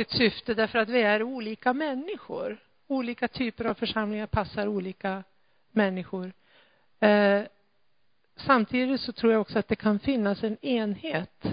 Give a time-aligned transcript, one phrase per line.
[0.00, 2.58] sitt syfte därför att vi är olika människor.
[2.86, 5.24] Olika typer av församlingar passar olika
[5.70, 6.32] människor.
[7.00, 7.42] Eh,
[8.36, 11.44] samtidigt så tror jag också att det kan finnas en enhet.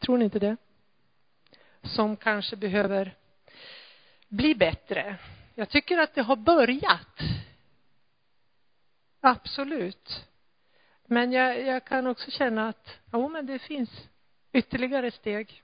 [0.00, 0.56] Tror ni inte det?
[1.82, 3.16] Som kanske behöver
[4.28, 5.16] bli bättre.
[5.54, 7.20] Jag tycker att det har börjat.
[9.20, 10.26] Absolut.
[11.06, 14.08] Men jag, jag kan också känna att, jo men det finns
[14.52, 15.62] ytterligare steg.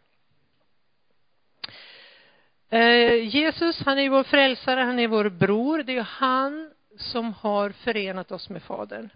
[2.71, 5.83] Eh, Jesus, han är vår frälsare, han är vår bror.
[5.83, 9.09] Det är han som har förenat oss med Fadern.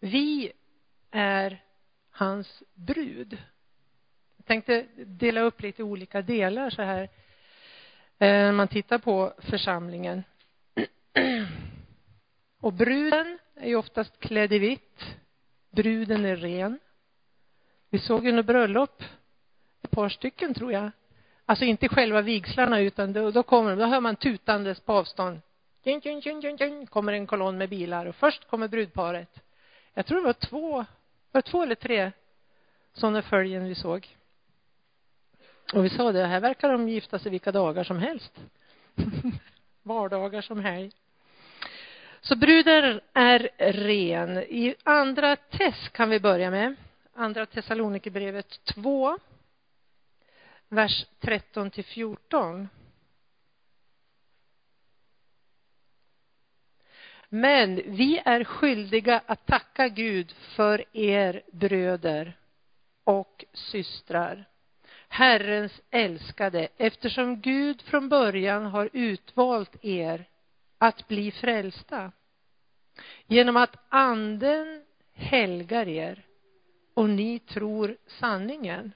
[0.00, 0.52] Vi
[1.10, 1.62] är
[2.10, 3.38] hans brud.
[4.36, 7.02] Jag tänkte dela upp lite olika delar så här.
[7.02, 7.08] Eh,
[8.18, 10.24] när man tittar på församlingen.
[12.60, 15.04] Och bruden är ju oftast klädd i vitt.
[15.70, 16.78] Bruden är ren.
[17.90, 19.02] Vi såg under bröllop,
[19.82, 20.90] ett par stycken tror jag.
[21.50, 25.40] Alltså inte själva vigslarna utan då, då kommer då hör man tutandes på avstånd.
[25.82, 29.40] Ding, ding, ding, ding, ding, kommer en kolonn med bilar och först kommer brudparet.
[29.94, 30.76] Jag tror det var två,
[31.32, 32.12] var det två eller tre
[32.92, 34.08] sådana följen vi såg.
[35.74, 38.40] Och vi sa det, här verkar de gifta sig vilka dagar som helst.
[39.82, 40.92] Vardagar som helg.
[42.20, 44.38] Så bruden är ren.
[44.38, 46.74] I andra test kan vi börja med.
[47.14, 49.18] Andra Thessalonikerbrevet 2,
[50.68, 52.68] vers 13 till 14.
[57.28, 62.38] Men vi är skyldiga att tacka Gud för er bröder
[63.04, 64.44] och systrar,
[65.08, 70.28] Herrens älskade, eftersom Gud från början har utvalt er
[70.78, 72.12] att bli frälsta
[73.26, 76.26] genom att anden helgar er
[76.94, 78.92] och ni tror sanningen.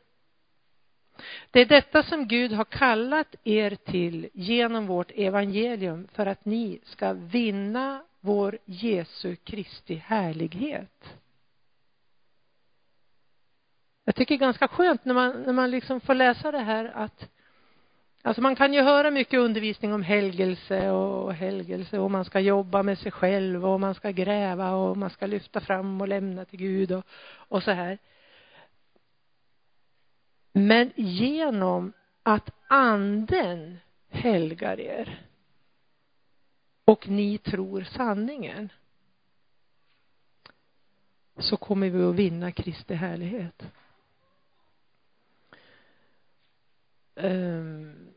[1.51, 6.81] Det är detta som Gud har kallat er till genom vårt evangelium för att ni
[6.85, 11.17] ska vinna vår Jesu Kristi härlighet.
[14.05, 16.93] Jag tycker det är ganska skönt när man, när man liksom får läsa det här
[16.95, 17.29] att
[18.25, 22.83] Alltså man kan ju höra mycket undervisning om helgelse och helgelse och man ska jobba
[22.83, 26.59] med sig själv och man ska gräva och man ska lyfta fram och lämna till
[26.59, 27.99] Gud och, och så här.
[30.53, 31.93] Men genom
[32.23, 35.27] att anden helgar er
[36.85, 38.73] och ni tror sanningen
[41.39, 43.63] så kommer vi att vinna Kristi härlighet.
[47.15, 48.09] Um,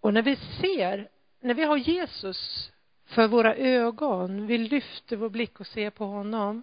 [0.00, 1.08] och när vi ser,
[1.40, 2.72] när vi har Jesus
[3.04, 6.62] för våra ögon, vi lyfter vår blick och ser på honom,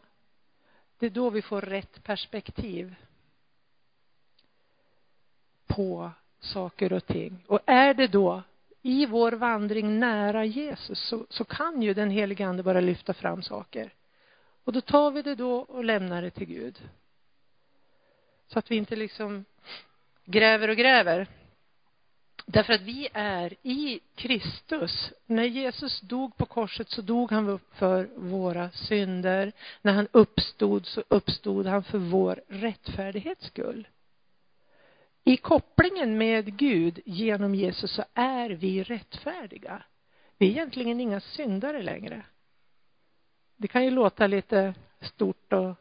[0.97, 2.95] det är då vi får rätt perspektiv
[5.67, 7.43] på saker och ting.
[7.47, 8.43] Och är det då
[8.81, 13.41] i vår vandring nära Jesus så, så kan ju den helige ande bara lyfta fram
[13.41, 13.93] saker.
[14.63, 16.79] Och då tar vi det då och lämnar det till Gud.
[18.47, 19.45] Så att vi inte liksom
[20.25, 21.27] gräver och gräver.
[22.45, 25.13] Därför att vi är i Kristus.
[25.25, 29.51] När Jesus dog på korset så dog han för våra synder.
[29.81, 33.87] När han uppstod så uppstod han för vår rättfärdighets skull.
[35.27, 39.83] I kopplingen med Gud genom Jesus så är vi rättfärdiga.
[40.37, 42.25] Vi är egentligen inga syndare längre.
[43.57, 45.75] Det kan ju låta lite stort och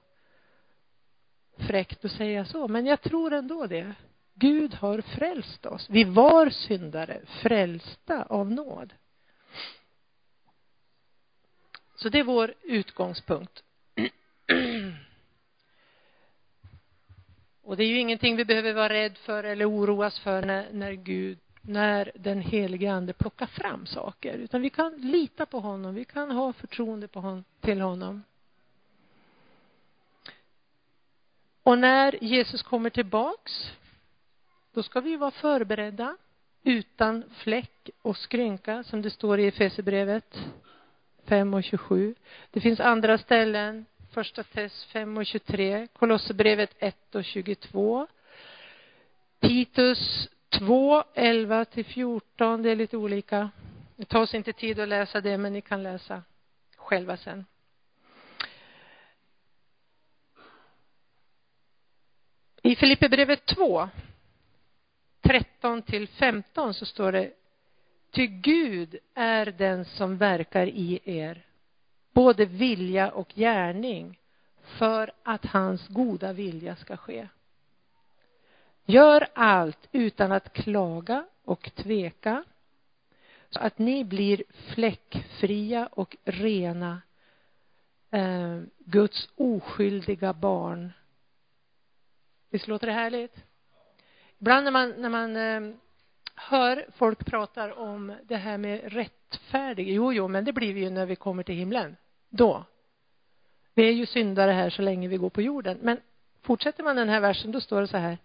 [1.57, 3.95] fräckt att säga så, men jag tror ändå det.
[4.35, 5.91] Gud har frälst oss.
[5.91, 8.95] Vi var syndare, frälsta av nåd.
[11.97, 13.63] Så det är vår utgångspunkt.
[17.67, 20.93] Och det är ju ingenting vi behöver vara rädd för eller oroas för när, när
[20.93, 24.35] Gud, när den helige ande plockar fram saker.
[24.39, 28.23] Utan vi kan lita på honom, vi kan ha förtroende på hon, till honom.
[31.63, 33.73] Och när Jesus kommer tillbaks
[34.73, 36.17] då ska vi vara förberedda
[36.63, 40.39] utan fläck och skrynka som det står i Efesierbrevet
[41.25, 42.15] 5 och 27.
[42.51, 43.87] Det finns andra ställen,
[44.17, 48.07] första test 5 och 23, Kolosserbrevet 1 och 22,
[49.41, 53.51] Titus 2, 11 till 14, det är lite olika.
[53.97, 56.23] Det tar oss inte tid att läsa det, men ni kan läsa
[56.77, 57.47] själva sen.
[62.63, 63.89] I Filipperbrevet 2
[65.21, 67.33] 13 till 15 så står det
[68.11, 71.47] Ty Gud är den som verkar i er,
[72.17, 74.19] både vilja och gärning,
[74.63, 77.29] för att hans goda vilja ska ske.
[78.85, 82.45] Gör allt utan att klaga och tveka
[83.51, 87.03] så att ni blir fläckfria och rena
[88.11, 90.93] eh, Guds oskyldiga barn.
[92.51, 93.45] Visst låter det härligt?
[94.39, 95.77] Ibland när man, när man eh,
[96.35, 99.91] hör folk pratar om det här med rättfärdig.
[99.91, 101.97] Jo, jo, men det blir vi ju när vi kommer till himlen.
[102.29, 102.65] Då.
[103.75, 105.79] Vi är ju syndare här så länge vi går på jorden.
[105.83, 106.01] Men
[106.43, 108.19] fortsätter man den här versen, då står det så här.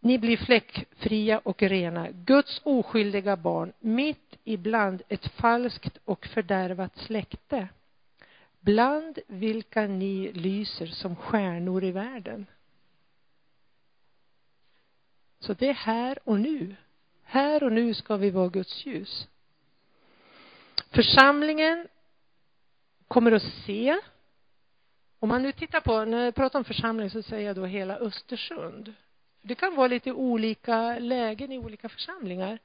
[0.00, 7.68] Ni blir fläckfria och rena, Guds oskyldiga barn, mitt ibland ett falskt och fördärvat släkte,
[8.60, 12.46] bland vilka ni lyser som stjärnor i världen.
[15.40, 16.76] Så det är här och nu.
[17.22, 19.28] Här och nu ska vi vara Guds ljus.
[20.90, 21.88] Församlingen
[23.10, 24.00] kommer att se
[25.18, 27.96] om man nu tittar på, när jag pratar om församling så säger jag då hela
[27.96, 28.94] Östersund.
[29.42, 32.58] Det kan vara lite olika lägen i olika församlingar.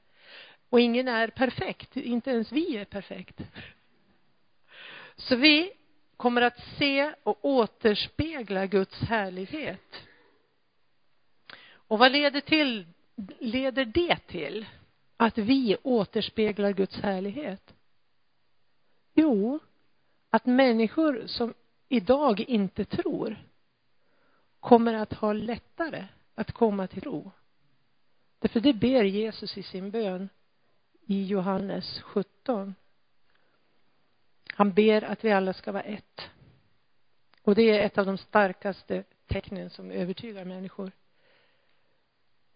[0.68, 3.40] Och ingen är perfekt, inte ens vi är perfekt.
[5.16, 5.72] Så vi
[6.16, 10.02] kommer att se och återspegla Guds härlighet.
[11.68, 12.86] Och vad leder, till,
[13.38, 14.66] leder det till?
[15.16, 17.74] Att vi återspeglar Guds härlighet?
[19.14, 19.60] Jo,
[20.36, 21.54] att människor som
[21.88, 23.36] idag inte tror
[24.60, 27.30] kommer att ha lättare att komma till ro.
[28.38, 30.28] Därför det ber Jesus i sin bön
[31.06, 32.74] i Johannes 17.
[34.54, 36.20] Han ber att vi alla ska vara ett.
[37.42, 40.92] Och det är ett av de starkaste tecknen som övertygar människor.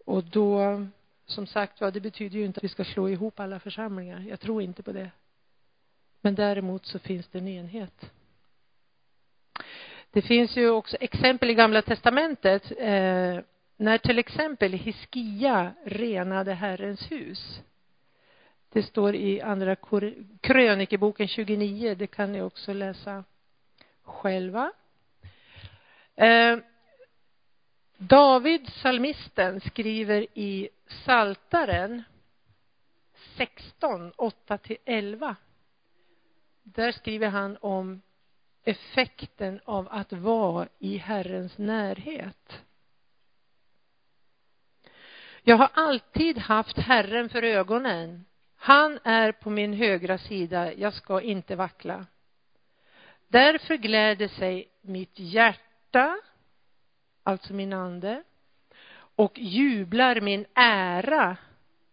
[0.05, 0.85] Och då,
[1.25, 4.19] som sagt var, det betyder ju inte att vi ska slå ihop alla församlingar.
[4.19, 5.11] Jag tror inte på det.
[6.21, 8.11] Men däremot så finns det en enhet.
[10.11, 13.39] Det finns ju också exempel i Gamla testamentet eh,
[13.77, 17.61] när till exempel Hiskia renade Herrens hus.
[18.69, 19.75] Det står i andra
[20.41, 23.23] krönikeboken 29, det kan ni också läsa
[24.01, 24.71] själva.
[26.15, 26.57] Eh,
[27.97, 30.69] David, salmisten, skriver i
[31.05, 32.03] Saltaren
[33.37, 35.35] 16, 8 till 11.
[36.73, 38.01] Där skriver han om
[38.63, 42.63] effekten av att vara i Herrens närhet.
[45.43, 48.25] Jag har alltid haft Herren för ögonen.
[48.55, 52.05] Han är på min högra sida, jag ska inte vackla.
[53.27, 56.17] Därför gläder sig mitt hjärta,
[57.23, 58.23] alltså min ande,
[59.15, 61.37] och jublar min ära,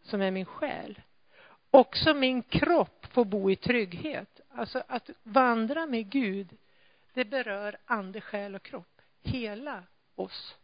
[0.02, 1.00] som är min själ.
[1.70, 4.37] Också min kropp får bo i trygghet.
[4.58, 6.56] Alltså att vandra med Gud,
[7.14, 9.00] det berör ande, själ och kropp.
[9.22, 9.82] Hela
[10.14, 10.56] oss.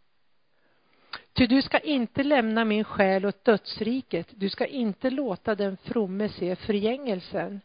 [1.32, 6.28] Ty du ska inte lämna min själ åt dödsriket, du ska inte låta den fromme
[6.28, 7.60] se förgängelsen.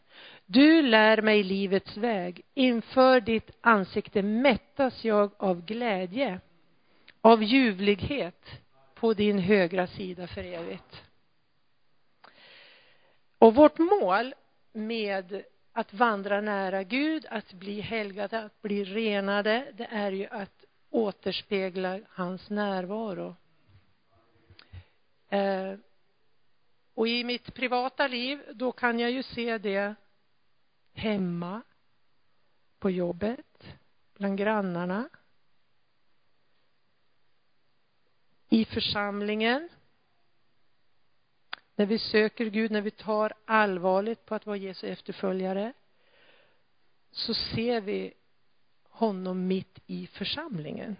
[0.46, 6.40] Du lär mig livets väg, inför ditt ansikte mättas jag av glädje,
[7.20, 8.46] av ljuvlighet
[8.94, 11.02] på din högra sida för evigt.
[13.38, 14.34] Och vårt mål
[14.72, 20.64] med att vandra nära Gud, att bli helgade, att bli renade, det är ju att
[20.90, 23.36] återspegla hans närvaro.
[25.28, 25.74] Eh,
[26.94, 29.94] och i mitt privata liv, då kan jag ju se det
[30.92, 31.62] hemma,
[32.78, 33.76] på jobbet,
[34.14, 35.08] bland grannarna,
[38.48, 39.68] i församlingen,
[41.80, 45.72] när vi söker Gud, när vi tar allvarligt på att vara Jesu efterföljare,
[47.10, 48.12] så ser vi
[48.88, 50.96] honom mitt i församlingen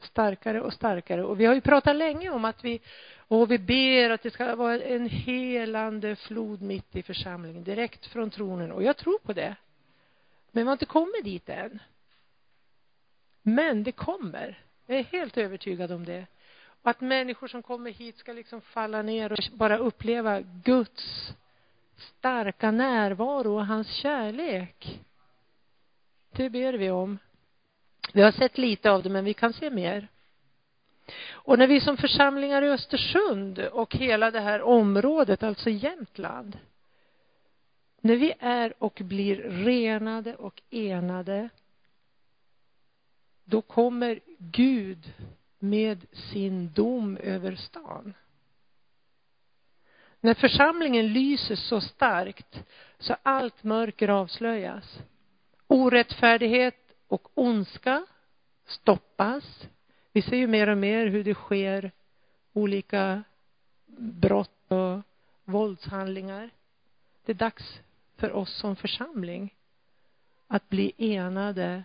[0.00, 1.24] starkare och starkare.
[1.24, 2.80] Och vi har ju pratat länge om att vi,
[3.16, 8.30] och vi ber att det ska vara en helande flod mitt i församlingen, direkt från
[8.30, 8.72] tronen.
[8.72, 9.56] Och jag tror på det.
[10.52, 11.78] Men vi har inte kommit dit än.
[13.42, 14.62] Men det kommer.
[14.86, 16.26] Jag är helt övertygad om det.
[16.82, 21.32] Och att människor som kommer hit ska liksom falla ner och bara uppleva Guds
[21.96, 25.00] starka närvaro och hans kärlek.
[26.30, 27.18] Det ber vi om.
[28.12, 30.08] Vi har sett lite av det, men vi kan se mer.
[31.28, 36.58] Och när vi som församlingar i Östersund och hela det här området, alltså Jämtland,
[38.00, 41.48] när vi är och blir renade och enade,
[43.44, 45.12] då kommer Gud
[45.60, 48.14] med sin dom över stan.
[50.20, 52.64] När församlingen lyser så starkt
[52.98, 54.98] så allt mörker avslöjas.
[55.66, 58.06] Orättfärdighet och ondska
[58.66, 59.68] stoppas,
[60.12, 61.90] Vi ser ju mer och mer hur det sker
[62.52, 63.22] olika
[63.96, 65.00] brott och
[65.44, 66.50] våldshandlingar.
[67.24, 67.80] Det är dags
[68.16, 69.54] för oss som församling
[70.46, 71.84] att bli enade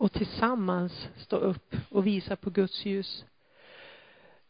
[0.00, 3.24] och tillsammans stå upp och visa på Guds ljus.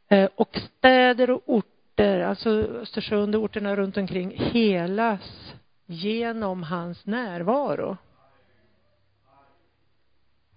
[0.08, 5.54] Eh, och städer och orter, alltså Östersund och orterna runt omkring, helas
[5.86, 7.96] genom hans närvaro.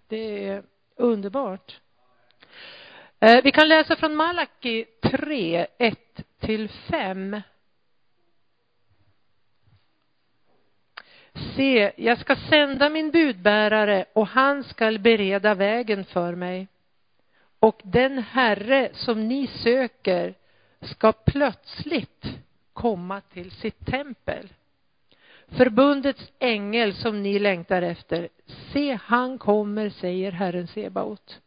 [0.07, 0.63] Det är
[0.95, 1.79] underbart.
[3.19, 5.97] Eh, vi kan läsa från Malaki 3, 1
[6.39, 7.41] till 5.
[11.33, 16.67] Se, jag ska sända min budbärare och han skall bereda vägen för mig.
[17.59, 20.33] Och den Herre som ni söker
[20.81, 22.25] ska plötsligt
[22.73, 24.49] komma till sitt tempel.
[25.47, 28.29] Förbundets ängel som ni längtar efter,
[28.73, 31.39] se han kommer, säger Herren Sebaot.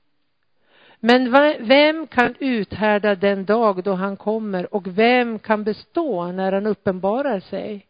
[1.01, 6.67] Men vem kan uthärda den dag då han kommer och vem kan bestå när han
[6.67, 7.87] uppenbarar sig?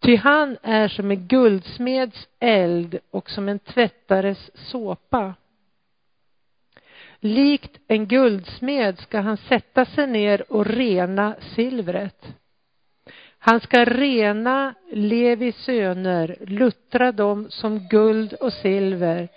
[0.00, 5.34] Ty han är som en guldsmeds eld och som en tvättares såpa.
[7.20, 12.26] Likt en guldsmed ska han sätta sig ner och rena silvret.
[13.38, 19.28] Han ska rena Levis söner, luttra dem som guld och silver,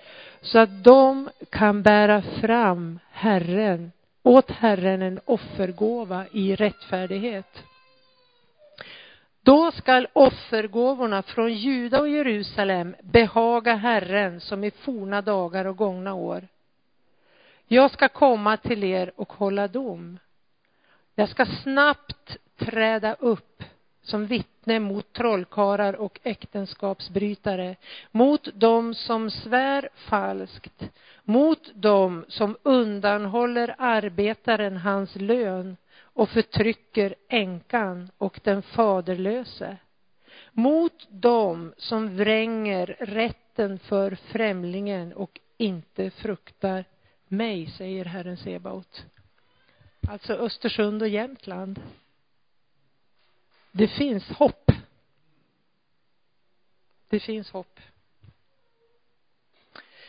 [0.42, 3.92] så att de kan bära fram Herren,
[4.24, 7.64] åt Herren en offergåva i rättfärdighet.
[9.44, 16.14] Då skall offergåvorna från Juda och Jerusalem behaga Herren som i forna dagar och gångna
[16.14, 16.48] år.
[17.68, 20.20] Jag ska komma till er och hålla dom.
[21.16, 23.64] Jag ska snabbt träda upp
[24.02, 27.76] som vittne mot trollkarlar och äktenskapsbrytare,
[28.12, 30.84] mot dem som svär falskt,
[31.24, 35.78] mot dem som undanhåller arbetaren hans lön
[36.14, 39.78] och förtrycker änkan och den faderlöse,
[40.52, 46.86] mot dem som vränger rätten för främlingen och inte fruktar
[47.28, 49.06] mig, säger Herren Sebaot.
[50.08, 51.82] Alltså Östersund och Jämtland.
[53.72, 54.72] Det finns hopp.
[57.10, 57.80] Det finns hopp.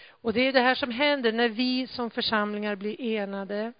[0.08, 3.72] Och det är det här som händer när vi som församlingar blir enade.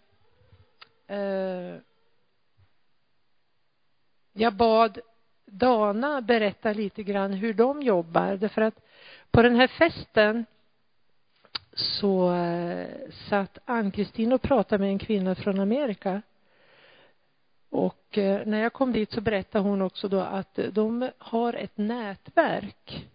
[1.07, 1.77] Eh,
[4.33, 4.99] jag bad
[5.47, 8.81] Dana berätta lite grann hur de jobbar därför att
[9.31, 10.45] på den här festen
[11.73, 12.87] så eh,
[13.29, 16.23] satt Ann-Kristin och pratade med en kvinna från Amerika.
[17.71, 21.79] Och eh, när jag kom dit så berättade hon också då att de har ett
[21.79, 23.07] nätverk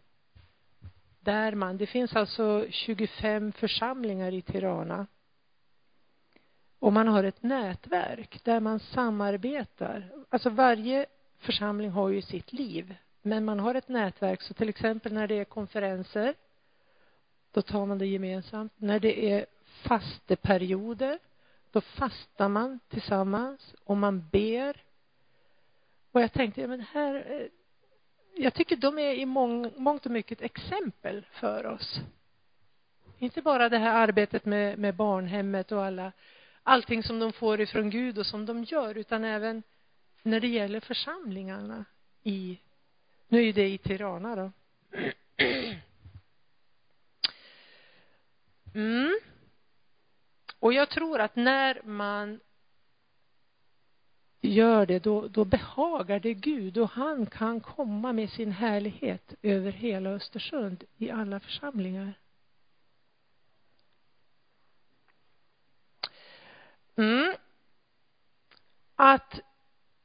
[1.19, 5.07] där man, det finns alltså 25 församlingar i Tirana
[6.79, 10.11] och man har ett nätverk där man samarbetar.
[10.29, 11.05] Alltså varje
[11.37, 14.41] församling har ju sitt liv, men man har ett nätverk.
[14.41, 16.33] Så till exempel när det är konferenser,
[17.51, 18.73] då tar man det gemensamt.
[18.77, 21.19] När det är fasteperioder,
[21.71, 24.83] då fastar man tillsammans och man ber.
[26.11, 27.47] Och jag tänkte, ja men här, eh,
[28.43, 31.99] jag tycker de är i mång, mångt och mycket exempel för oss.
[33.19, 36.11] Inte bara det här arbetet med, med barnhemmet och alla,
[36.67, 39.63] allting som de får ifrån Gud och som de gör, utan även
[40.23, 41.85] när det gäller församlingarna
[42.23, 42.59] i,
[43.27, 44.51] nu är det i Tirana då.
[48.73, 49.19] Mm.
[50.59, 52.39] Och jag tror att när man
[54.41, 59.71] gör det, då, då behagar det Gud och han kan komma med sin härlighet över
[59.71, 62.13] hela Östersund i alla församlingar.
[66.97, 67.33] Mm.
[68.95, 69.39] Att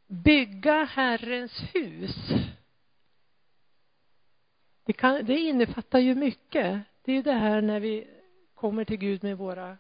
[0.07, 2.17] bygga Herrens hus.
[4.85, 6.81] Det, kan, det innefattar ju mycket.
[7.03, 8.09] Det är ju det här när vi
[8.55, 9.77] kommer till Gud med våra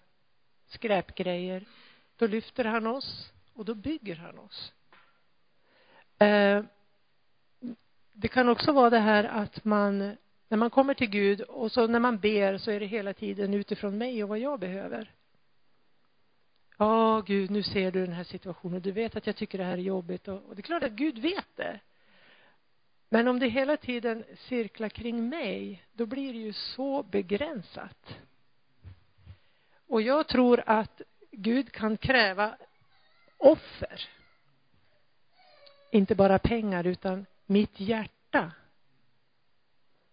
[0.66, 1.64] skräpgrejer.
[2.16, 4.72] Då lyfter han oss och då bygger han oss.
[6.18, 6.64] Eh,
[8.12, 10.16] det kan också vara det här att man,
[10.48, 13.54] när man kommer till Gud och så när man ber så är det hela tiden
[13.54, 15.10] utifrån mig och vad jag behöver.
[16.82, 18.80] Ja, Gud, nu ser du den här situationen.
[18.80, 20.28] Du vet att jag tycker det här är jobbigt.
[20.28, 21.80] Och, och det är klart att Gud vet det.
[23.08, 28.18] Men om det hela tiden cirklar kring mig, då blir det ju så begränsat.
[29.88, 32.56] Och jag tror att Gud kan kräva
[33.36, 34.08] offer.
[35.90, 38.52] Inte bara pengar, utan mitt hjärta.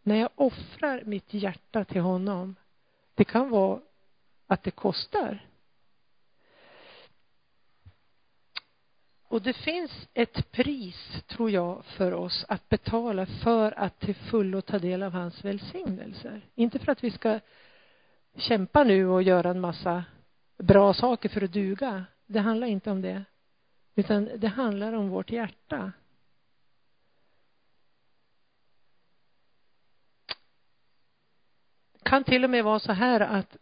[0.03, 2.55] När jag offrar mitt hjärta till honom,
[3.15, 3.81] det kan vara
[4.47, 5.48] att det kostar.
[9.29, 14.61] Och det finns ett pris, tror jag, för oss att betala för att till fullo
[14.61, 16.41] ta del av hans välsignelser.
[16.55, 17.39] Inte för att vi ska
[18.35, 20.03] kämpa nu och göra en massa
[20.57, 22.05] bra saker för att duga.
[22.25, 23.25] Det handlar inte om det.
[23.95, 25.91] Utan det handlar om vårt hjärta.
[31.93, 33.57] Det kan till och med vara så här att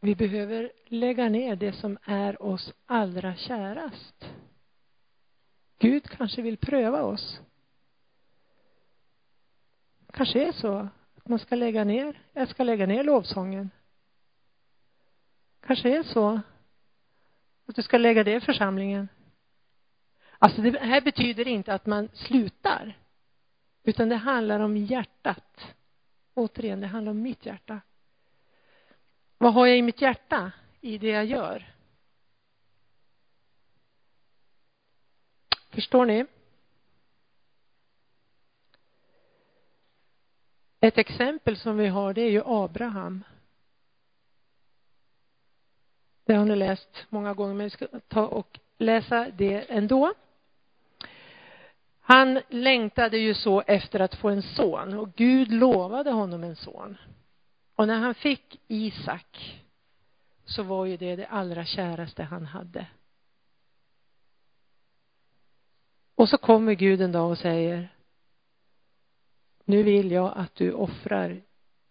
[0.00, 4.28] vi behöver lägga ner det som är oss allra kärast.
[5.78, 7.40] Gud kanske vill pröva oss.
[10.12, 13.70] kanske är så att man ska lägga ner, jag ska lägga ner lovsången.
[15.60, 16.40] kanske är så
[17.66, 19.08] att du ska lägga det i församlingen.
[20.38, 22.98] Alltså det här betyder inte att man slutar.
[23.82, 25.74] Utan det handlar om hjärtat.
[26.34, 27.80] Återigen, det handlar om mitt hjärta.
[29.38, 31.74] Vad har jag i mitt hjärta i det jag gör?
[35.70, 36.26] Förstår ni?
[40.80, 43.24] Ett exempel som vi har det är ju Abraham.
[46.24, 50.14] Det har ni läst många gånger men vi ska ta och läsa det ändå.
[52.00, 56.98] Han längtade ju så efter att få en son och Gud lovade honom en son.
[57.78, 59.60] Och när han fick Isak
[60.44, 62.86] så var ju det det allra käraste han hade.
[66.14, 67.88] Och så kommer Gud en dag och säger
[69.64, 71.42] nu vill jag att du offrar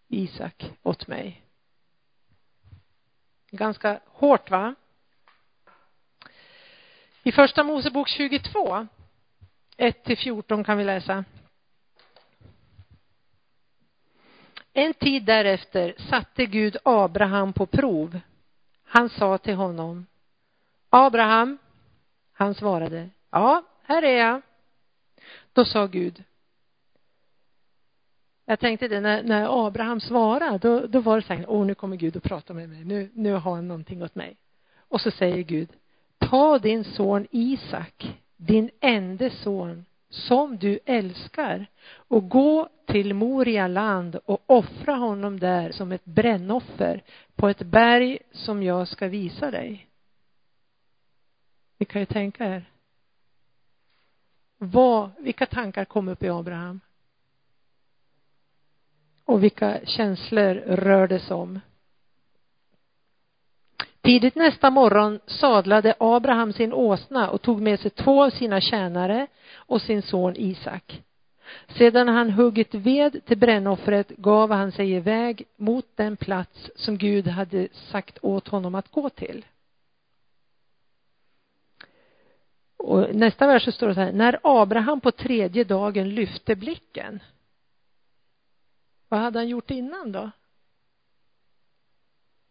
[0.08, 1.44] Isak åt mig.
[3.52, 4.76] Ganska hårt va?
[7.24, 8.88] I första Mosebok 22,
[9.78, 11.26] 1 till 14 kan vi läsa.
[14.78, 18.20] En tid därefter satte Gud Abraham på prov.
[18.84, 20.06] Han sa till honom,
[20.90, 21.58] Abraham,
[22.34, 24.42] han svarade, ja, här är jag.
[25.54, 26.24] Då sa Gud,
[28.46, 31.76] jag tänkte det, när, när Abraham svarade, då, då var det så här, åh, nu
[31.76, 34.38] kommer Gud att prata med mig, nu, nu har han någonting åt mig.
[34.78, 35.70] Och så säger Gud,
[36.18, 44.16] ta din son Isak, din enda son, som du älskar och gå till Moria land
[44.16, 47.04] och offra honom där som ett brännoffer
[47.36, 49.88] på ett berg som jag ska visa dig.
[51.78, 52.72] Ni kan ju tänka er.
[54.58, 56.80] Vad, vilka tankar kom upp i Abraham?
[59.26, 61.60] Och vilka känslor rördes om?
[64.08, 69.28] Tidigt nästa morgon sadlade Abraham sin åsna och tog med sig två av sina tjänare
[69.56, 71.04] och sin son Isak.
[71.68, 77.28] Sedan han huggit ved till brännoffret gav han sig iväg mot den plats som Gud
[77.28, 79.46] hade sagt åt honom att gå till.
[82.78, 87.24] Och nästa vers så står det så här, när Abraham på tredje dagen lyfte blicken.
[89.10, 90.32] Vad hade han gjort innan då?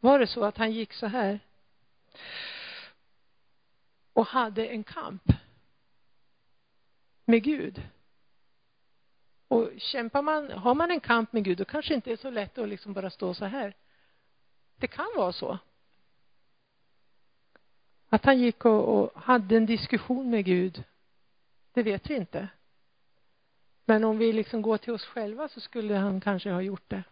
[0.07, 1.41] Var det så att han gick så här?
[4.13, 5.23] Och hade en kamp
[7.25, 7.83] med Gud.
[9.49, 12.31] Och kämpar man, har man en kamp med Gud, då kanske det inte är så
[12.31, 13.77] lätt att liksom bara stå så här.
[14.77, 15.59] Det kan vara så.
[18.09, 20.85] Att han gick och, och hade en diskussion med Gud,
[21.73, 22.49] det vet vi inte.
[23.85, 27.03] Men om vi liksom går till oss själva så skulle han kanske ha gjort det.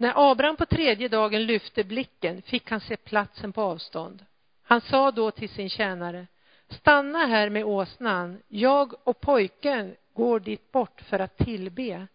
[0.00, 4.24] När Abraham på tredje dagen lyfte blicken fick han se platsen på avstånd.
[4.62, 6.26] Han sa då till sin tjänare,
[6.68, 12.06] stanna här med åsnan, jag och pojken går dit bort för att tillbe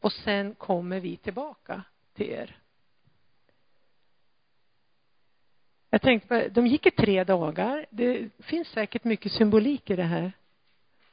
[0.00, 1.82] och sen kommer vi tillbaka
[2.14, 2.56] till er.
[5.90, 7.86] Jag tänkte på, de gick i tre dagar.
[7.90, 10.32] Det finns säkert mycket symbolik i det här.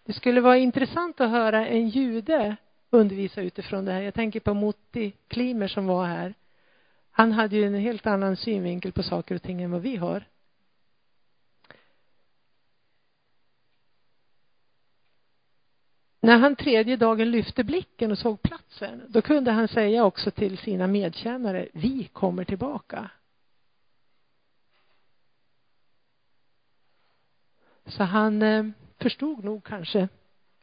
[0.03, 2.55] Det skulle vara intressant att höra en jude
[2.95, 4.01] undervisa utifrån det här.
[4.01, 6.33] Jag tänker på Motti Klimer som var här.
[7.11, 10.23] Han hade ju en helt annan synvinkel på saker och ting än vad vi har.
[16.19, 20.57] När han tredje dagen lyfte blicken och såg platsen, då kunde han säga också till
[20.57, 23.09] sina medtjänare, vi kommer tillbaka.
[27.85, 28.65] Så han eh,
[28.97, 30.07] förstod nog kanske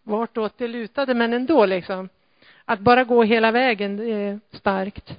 [0.03, 2.09] vartåt det lutade, men ändå liksom.
[2.65, 5.19] Att bara gå hela vägen, det är starkt.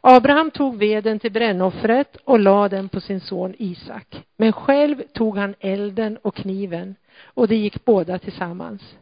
[0.00, 4.24] Abraham tog veden till brännoffret och lade den på sin son Isak.
[4.36, 8.96] Men själv tog han elden och kniven och de gick båda tillsammans.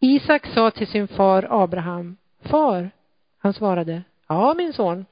[0.00, 2.90] Isak sa till sin far Abraham, far,
[3.38, 5.06] han svarade, Ja, min son.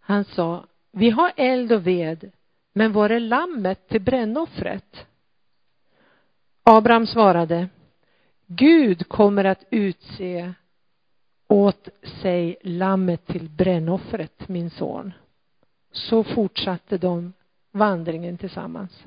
[0.00, 2.30] Han sa, vi har eld och ved,
[2.72, 5.06] men var är lammet till brännoffret?
[6.62, 7.68] Abraham svarade,
[8.56, 10.52] Gud kommer att utse
[11.48, 11.88] åt
[12.22, 15.12] sig lammet till brännoffret, min son.
[15.92, 17.32] Så fortsatte de
[17.72, 19.04] vandringen tillsammans.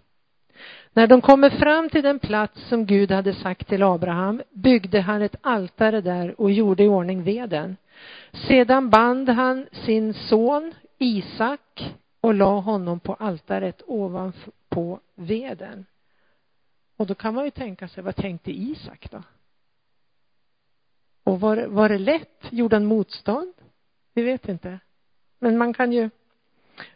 [0.93, 5.21] När de kommer fram till den plats som Gud hade sagt till Abraham byggde han
[5.21, 7.77] ett altare där och gjorde i ordning veden.
[8.31, 15.85] Sedan band han sin son Isak och la honom på altaret ovanpå veden.
[16.97, 19.23] Och då kan man ju tänka sig, vad tänkte Isak då?
[21.27, 22.39] Och var, var det lätt?
[22.49, 23.53] Gjorde han motstånd?
[24.13, 24.79] Vi vet inte.
[25.39, 26.09] Men man kan ju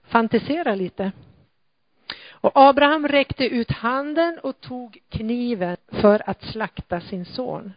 [0.04, 1.12] fantisera lite.
[2.32, 7.74] Och Abraham räckte ut handen och tog kniven för att slakta sin son.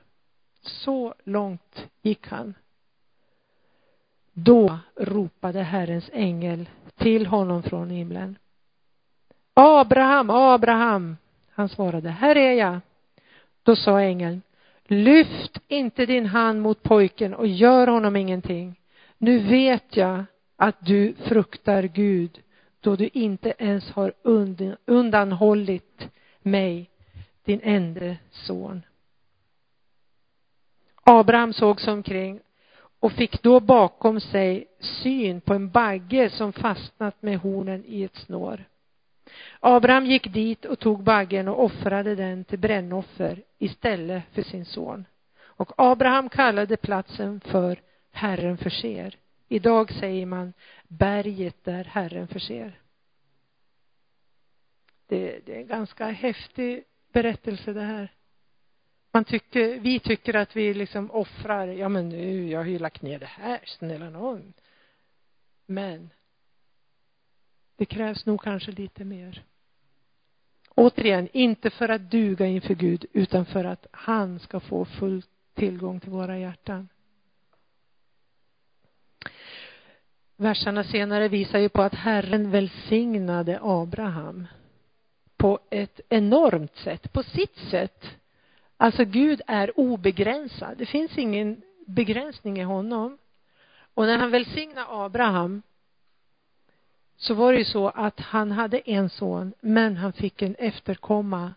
[0.60, 2.54] Så långt gick han.
[4.32, 8.38] Då ropade Herrens ängel till honom från himlen.
[9.54, 11.16] Abraham, Abraham.
[11.50, 12.80] Han svarade, här är jag.
[13.62, 14.42] Då sa ängeln,
[14.86, 18.80] lyft inte din hand mot pojken och gör honom ingenting.
[19.18, 20.24] Nu vet jag
[20.56, 22.40] att du fruktar Gud
[22.80, 24.12] då du inte ens har
[24.86, 26.08] undanhållit
[26.42, 26.90] mig,
[27.44, 28.82] din enda son.
[31.02, 32.40] Abraham såg sig omkring
[33.00, 38.16] och fick då bakom sig syn på en bagge som fastnat med hornen i ett
[38.16, 38.64] snår.
[39.60, 45.04] Abraham gick dit och tog baggen och offrade den till brännoffer istället för sin son.
[45.36, 49.18] Och Abraham kallade platsen för Herren förser.
[49.48, 50.52] Idag säger man
[50.88, 52.78] berget där Herren förser.
[55.06, 58.12] Det, det är en ganska häftig berättelse det här.
[59.12, 63.02] Man tycker, vi tycker att vi liksom offrar, ja men nu, jag har ju lagt
[63.02, 64.52] ner det här, snälla någon.
[65.66, 66.10] Men
[67.76, 69.42] det krävs nog kanske lite mer.
[70.74, 75.22] Återigen, inte för att duga inför Gud, utan för att han ska få full
[75.54, 76.88] tillgång till våra hjärtan.
[80.37, 84.46] Verserna senare visar ju på att Herren välsignade Abraham
[85.37, 88.04] på ett enormt sätt, på sitt sätt.
[88.76, 90.78] Alltså Gud är obegränsad.
[90.78, 93.18] Det finns ingen begränsning i honom.
[93.94, 95.62] Och när han välsignar Abraham
[97.16, 101.55] så var det ju så att han hade en son, men han fick en efterkomma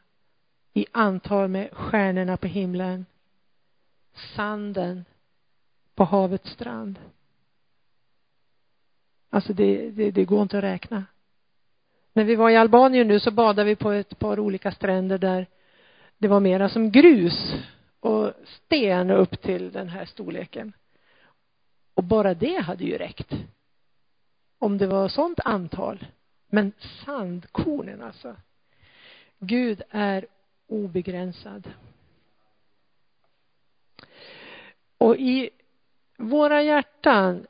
[0.73, 3.05] i antal med stjärnorna på himlen,
[4.35, 5.05] sanden
[5.95, 6.99] på havets strand.
[9.29, 11.05] Alltså det, det, det går inte att räkna.
[12.13, 15.47] När vi var i Albanien nu så badade vi på ett par olika stränder där
[16.17, 17.55] det var mera som grus
[17.99, 20.73] och sten upp till den här storleken.
[21.93, 23.33] Och bara det hade ju räckt.
[24.59, 26.05] Om det var sånt antal.
[26.47, 26.71] Men
[27.05, 28.35] sandkornen alltså.
[29.39, 30.25] Gud är
[30.67, 31.69] obegränsad.
[34.97, 35.49] Och i
[36.17, 37.47] våra hjärtan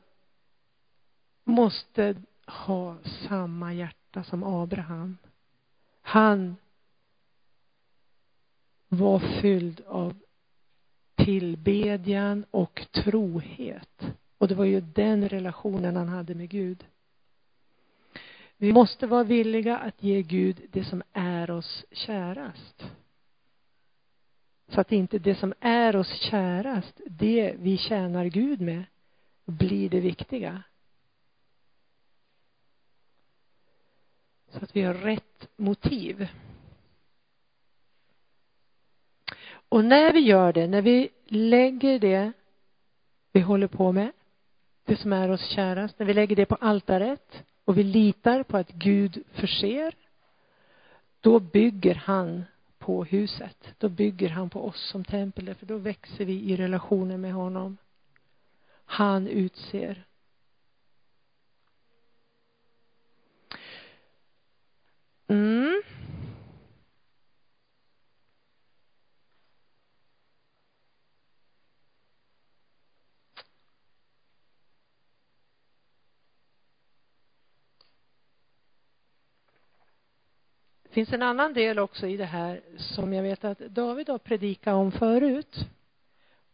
[1.44, 2.16] måste
[2.46, 2.96] ha
[3.28, 5.18] samma hjärta som Abraham.
[6.02, 6.56] Han
[8.88, 10.14] var fylld av
[11.14, 14.02] tillbedjan och trohet.
[14.38, 16.84] Och det var ju den relationen han hade med Gud.
[18.60, 22.84] Vi måste vara villiga att ge Gud det som är oss kärast.
[24.68, 28.84] Så att inte det som är oss kärast, det vi tjänar Gud med,
[29.44, 30.62] blir det viktiga.
[34.48, 36.28] Så att vi har rätt motiv.
[39.50, 42.32] Och när vi gör det, när vi lägger det
[43.32, 44.12] vi håller på med,
[44.84, 48.56] det som är oss kärast, när vi lägger det på altaret och vi litar på
[48.56, 49.94] att Gud förser,
[51.20, 52.44] då bygger han
[52.78, 53.74] på huset.
[53.78, 57.76] Då bygger han på oss som tempel, för då växer vi i relationen med honom.
[58.84, 60.04] Han utser.
[65.26, 65.82] Mm.
[80.87, 84.18] Det finns en annan del också i det här som jag vet att David har
[84.18, 85.66] predikat om förut.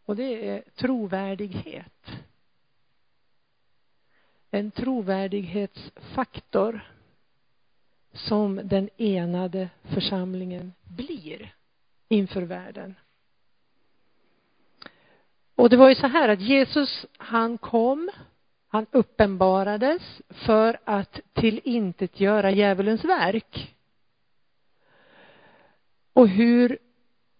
[0.05, 2.05] Och det är trovärdighet.
[4.51, 6.89] En trovärdighetsfaktor
[8.13, 11.55] som den enade församlingen blir
[12.07, 12.95] inför världen.
[15.55, 18.09] Och det var ju så här att Jesus, han kom,
[18.67, 23.74] han uppenbarades för att tillintetgöra djävulens verk.
[26.15, 26.77] Och hur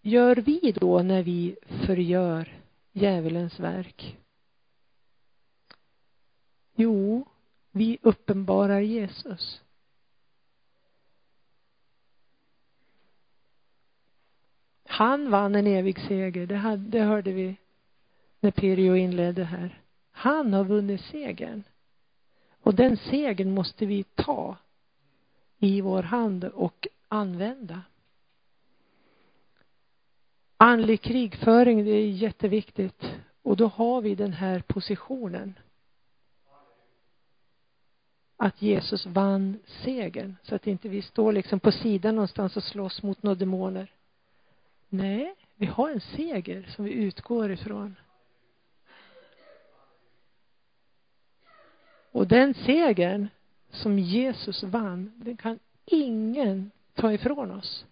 [0.01, 2.61] gör vi då när vi förgör
[2.91, 4.17] djävulens verk?
[6.75, 7.25] Jo,
[7.71, 9.61] vi uppenbarar Jesus.
[14.85, 17.55] Han vann en evig seger, det, hade, det hörde vi
[18.39, 19.81] när Pirjo inledde här.
[20.11, 21.63] Han har vunnit segern.
[22.61, 24.57] Och den segern måste vi ta
[25.59, 27.81] i vår hand och använda.
[30.57, 33.03] Andlig krigföring, det är jätteviktigt.
[33.41, 35.59] Och då har vi den här positionen.
[38.37, 40.35] Att Jesus vann segern.
[40.43, 43.91] Så att inte vi står liksom på sidan någonstans och slåss mot några demoner.
[44.89, 47.95] Nej, vi har en seger som vi utgår ifrån.
[52.11, 53.27] Och den segern
[53.69, 57.85] som Jesus vann, den kan ingen ta ifrån oss.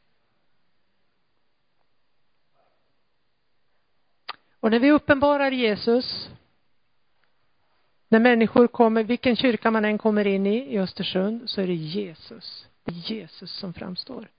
[4.63, 6.29] Och när vi uppenbarar Jesus,
[8.07, 11.73] när människor kommer, vilken kyrka man än kommer in i i Östersund, så är det
[11.73, 12.67] Jesus.
[12.83, 14.31] Det är Jesus som framstår.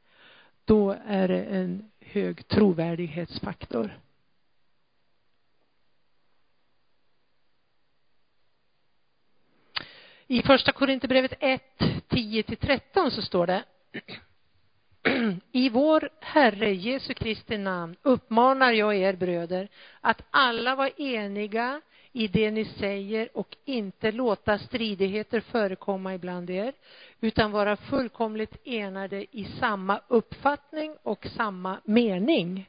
[0.65, 4.01] Då är det en hög trovärdighetsfaktor.
[10.27, 11.63] I första Korinthierbrevet 1,
[12.09, 13.65] 10-13 så står det
[15.53, 19.69] i vår Herre Jesu Kristi namn uppmanar jag er bröder
[20.01, 21.81] att alla var eniga
[22.13, 26.73] i det ni säger och inte låta stridigheter förekomma ibland er,
[27.21, 32.69] utan vara fullkomligt enade i samma uppfattning och samma mening.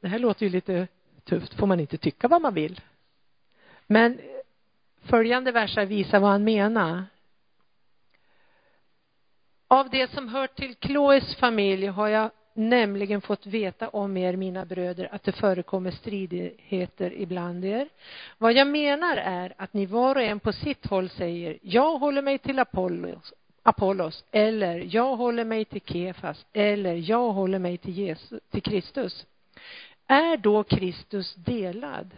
[0.00, 0.88] Det här låter ju lite
[1.24, 2.80] tufft, får man inte tycka vad man vill.
[3.86, 4.20] Men
[5.02, 7.04] följande versar visar vad han menar.
[9.70, 14.64] Av det som hör till Kloes familj har jag nämligen fått veta om er, mina
[14.64, 17.88] bröder, att det förekommer stridigheter ibland er.
[18.38, 22.22] Vad jag menar är att ni var och en på sitt håll säger, jag håller
[22.22, 27.94] mig till Apollos, Apollos eller jag håller mig till Kefas eller jag håller mig till,
[27.94, 29.26] Jesus, till Kristus.
[30.06, 32.10] Är då Kristus delad?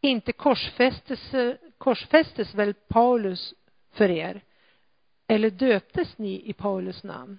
[0.00, 1.34] Inte korsfästes,
[1.78, 3.54] korsfästes väl Paulus
[3.92, 4.40] för er?
[5.30, 7.38] Eller döptes ni i Paulus namn?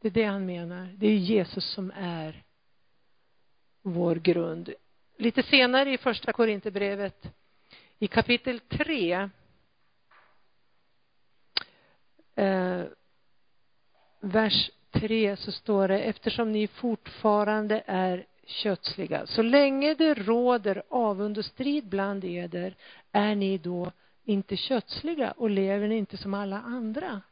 [0.00, 0.94] Det är det han menar.
[0.96, 2.42] Det är Jesus som är
[3.82, 4.74] vår grund.
[5.16, 7.26] Lite senare i första Korinthierbrevet
[7.98, 9.30] i kapitel 3
[12.34, 12.84] eh,
[14.20, 19.26] vers 3 så står det eftersom ni fortfarande är kötsliga.
[19.26, 22.76] Så länge det råder avund och strid bland eder
[23.12, 23.92] är ni då
[24.26, 27.22] inte kötsliga och lever ni inte som alla andra.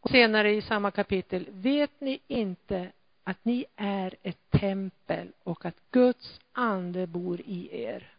[0.00, 2.92] Och senare i samma kapitel, vet ni inte
[3.24, 8.14] att ni är ett tempel och att Guds ande bor i er?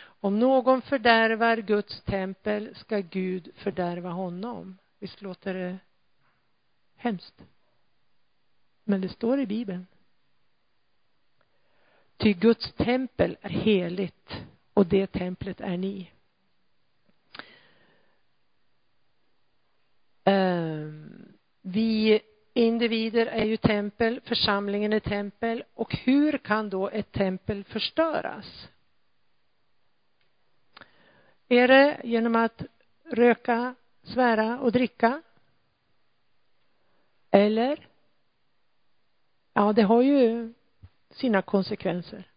[0.00, 4.78] Om någon fördärvar Guds tempel ska Gud fördärva honom.
[4.98, 5.78] Visst låter det
[6.96, 7.44] hemskt?
[8.84, 9.86] Men det står i Bibeln.
[12.16, 16.10] Ty Guds tempel är heligt och det templet är ni.
[20.24, 22.20] Ehm, vi
[22.52, 28.68] individer är ju tempel, församlingen är tempel och hur kan då ett tempel förstöras?
[31.48, 32.62] Är det genom att
[33.04, 35.22] röka, svära och dricka?
[37.30, 37.88] Eller?
[39.52, 40.54] Ja, det har ju
[41.10, 42.30] sina konsekvenser.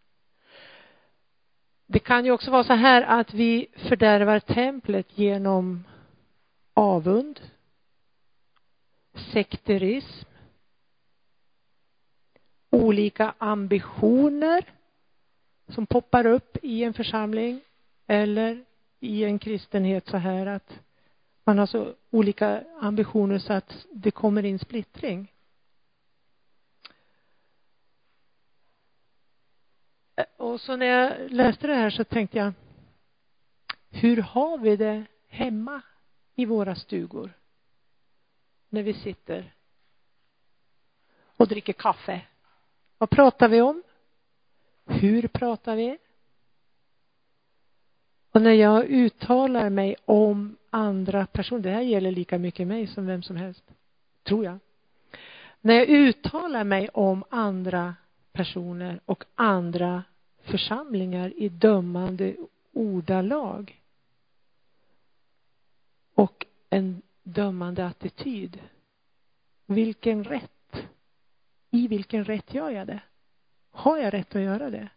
[1.92, 5.84] Det kan ju också vara så här att vi fördärvar templet genom
[6.74, 7.40] avund,
[9.32, 10.28] sekterism,
[12.70, 14.64] olika ambitioner
[15.68, 17.60] som poppar upp i en församling
[18.06, 18.64] eller
[19.00, 20.80] i en kristenhet så här att
[21.44, 25.31] man har så olika ambitioner så att det kommer in splittring.
[30.16, 32.52] Eh, och så när jag läste det här så tänkte jag,
[33.90, 35.82] hur har vi det hemma
[36.34, 37.32] i våra stugor?
[38.68, 39.54] När vi sitter
[41.36, 42.20] och dricker kaffe.
[42.98, 43.82] Vad pratar vi om?
[44.86, 45.98] Hur pratar vi?
[48.30, 53.06] Och när jag uttalar mig om andra personer, det här gäller lika mycket mig som
[53.06, 53.64] vem som helst,
[54.22, 54.58] tror jag.
[55.60, 57.94] När jag uttalar mig om andra
[58.32, 60.04] personer och andra
[60.42, 62.36] församlingar i dömande
[62.72, 63.82] ordalag
[66.14, 68.60] och en dömande attityd.
[69.66, 70.76] Vilken rätt?
[71.70, 73.00] I vilken rätt gör jag det?
[73.70, 74.88] Har jag rätt att göra det?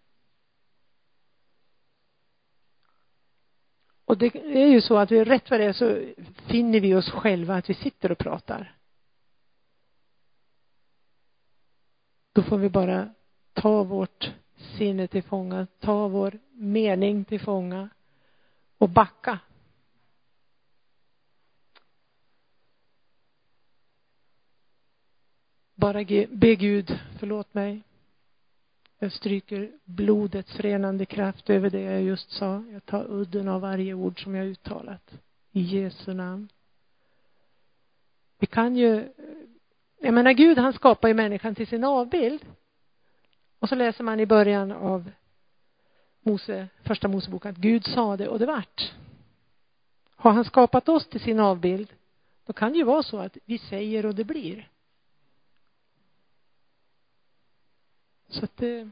[4.05, 7.09] Och det är ju så att vi rätt vad det är så finner vi oss
[7.09, 8.75] själva att vi sitter och pratar.
[12.33, 13.13] Då får vi bara
[13.55, 14.31] ta vårt
[14.77, 17.89] sinne till fånga, ta vår mening till fånga
[18.77, 19.39] och backa.
[25.75, 27.81] Bara be Gud, förlåt mig.
[28.99, 32.63] Jag stryker blodets renande kraft över det jag just sa.
[32.71, 35.11] Jag tar udden av varje ord som jag uttalat.
[35.51, 36.49] I Jesu namn.
[38.39, 39.09] Vi kan ju,
[40.01, 42.45] jag menar Gud han skapar ju människan till sin avbild.
[43.65, 45.11] Och så läser man i början av
[46.21, 48.93] Mose, första Mosebok att Gud sa det och det vart.
[50.15, 51.93] Har han skapat oss till sin avbild,
[52.45, 54.69] då kan det ju vara så att vi säger och det blir.
[58.27, 58.89] Så att det,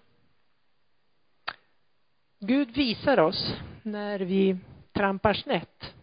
[2.39, 4.57] Gud visar oss när vi
[4.91, 5.93] trampar snett.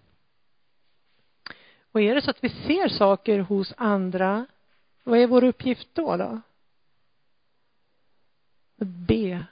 [1.92, 4.46] Och är det så att vi ser saker hos andra,
[5.02, 6.16] vad är vår uppgift då?
[6.16, 6.40] då?
[8.85, 9.47] Be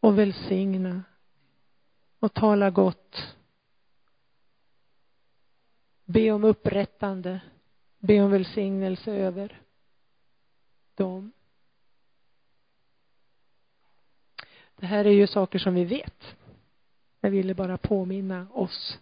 [0.00, 1.02] och välsigna
[2.18, 3.36] och tala gott.
[6.04, 7.40] Be om upprättande,
[7.98, 9.60] be om välsignelse över
[10.94, 11.32] dem.
[14.76, 16.36] Det här är ju saker som vi vet.
[17.20, 18.98] Jag ville bara påminna oss.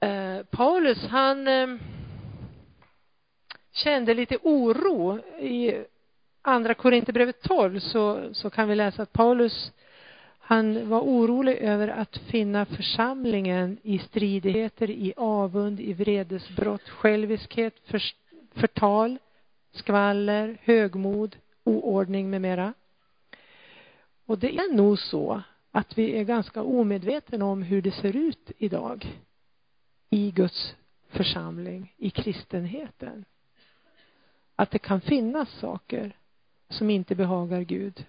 [0.00, 1.78] Eh, Paulus, han eh,
[3.72, 5.18] kände lite oro.
[5.38, 5.84] I
[6.42, 9.72] andra Korinthierbrevet 12 så, så kan vi läsa att Paulus
[10.50, 18.02] han var orolig över att finna församlingen i stridigheter, i avund, i vredesbrott, själviskhet, för,
[18.54, 19.18] förtal,
[19.72, 22.74] skvaller, högmod, oordning med mera.
[24.26, 28.50] Och det är nog så att vi är ganska omedvetna om hur det ser ut
[28.58, 29.20] idag
[30.10, 30.74] i Guds
[31.08, 33.24] församling, i kristenheten.
[34.60, 36.16] Att det kan finnas saker
[36.68, 38.06] som inte behagar Gud.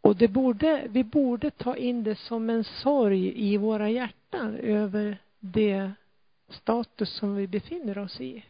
[0.00, 5.18] Och det borde, vi borde ta in det som en sorg i våra hjärtan över
[5.38, 5.92] det
[6.48, 8.44] status som vi befinner oss i.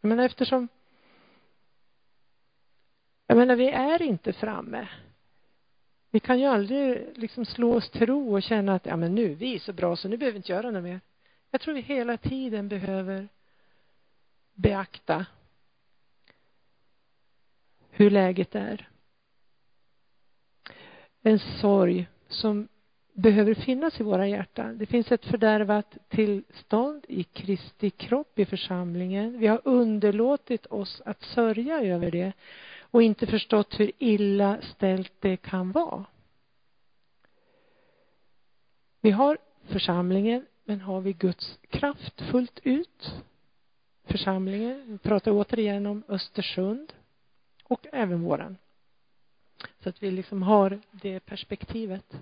[0.00, 0.68] Jag menar eftersom
[3.26, 4.88] jag menar vi är inte framme.
[6.10, 9.34] Vi kan ju aldrig liksom slå oss till ro och känna att ja men nu,
[9.34, 11.00] vi är så bra så nu behöver vi inte göra något mer.
[11.50, 13.28] Jag tror vi hela tiden behöver
[14.54, 15.26] beakta
[17.90, 18.88] hur läget är.
[21.22, 22.68] En sorg som
[23.12, 24.78] behöver finnas i våra hjärtan.
[24.78, 29.38] Det finns ett fördärvat tillstånd i Kristi kropp i församlingen.
[29.38, 32.32] Vi har underlåtit oss att sörja över det
[32.80, 36.04] och inte förstått hur illa ställt det kan vara.
[39.00, 43.14] Vi har församlingen, men har vi Guds kraft fullt ut?
[44.04, 46.92] Församlingen, vi pratar återigen om Östersund
[47.64, 48.56] och även våran.
[49.80, 52.14] Så att vi liksom har det perspektivet.